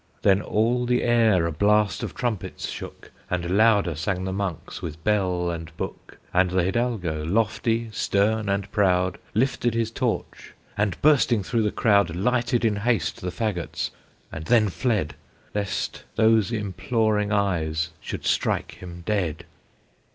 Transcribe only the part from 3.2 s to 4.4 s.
And louder sang the